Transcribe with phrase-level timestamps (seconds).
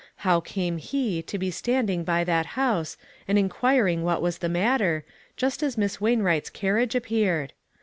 [0.25, 4.49] How came he to be standing by that house, and in quiring what was the
[4.49, 5.05] matter,
[5.37, 7.53] just as Miss Waiuwright's carnage appeared?